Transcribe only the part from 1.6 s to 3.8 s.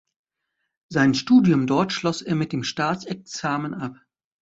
dort schloss er mit dem Staatsexamen